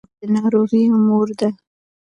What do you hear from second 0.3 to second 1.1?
ناروغیو